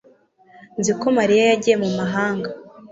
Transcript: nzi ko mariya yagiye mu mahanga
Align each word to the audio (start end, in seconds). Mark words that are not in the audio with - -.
nzi 0.79 0.91
ko 0.99 1.05
mariya 1.17 1.43
yagiye 1.51 1.75
mu 1.83 1.89
mahanga 1.99 2.49